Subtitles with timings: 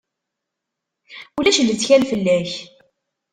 [1.37, 2.53] Ulac lettkal fell-as.